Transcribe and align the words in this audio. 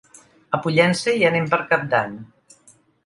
A 0.57 0.59
Pollença 0.63 1.13
hi 1.19 1.27
anem 1.31 1.47
per 1.53 1.59
Cap 1.75 1.85
d'Any. 1.93 2.17